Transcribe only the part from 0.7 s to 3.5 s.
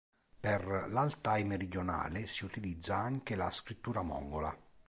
l'altai meridionale si utilizza anche